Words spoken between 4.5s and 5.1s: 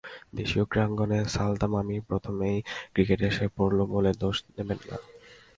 নেবেন না।